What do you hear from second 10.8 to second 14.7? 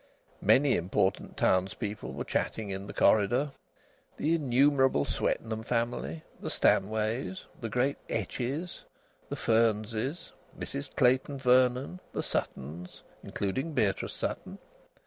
Clayton Vernon, the Suttons, including Beatrice Sutton.